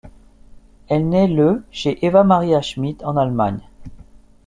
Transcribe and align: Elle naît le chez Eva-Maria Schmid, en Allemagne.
Elle 0.87 1.09
naît 1.09 1.27
le 1.27 1.63
chez 1.69 2.03
Eva-Maria 2.07 2.63
Schmid, 2.63 3.03
en 3.05 3.17
Allemagne. 3.17 3.59